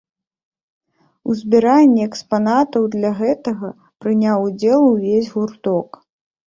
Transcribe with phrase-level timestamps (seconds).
[1.29, 3.67] У збіранні экспанатаў для гэтага
[4.05, 5.89] прыняў удзел увесь гурток.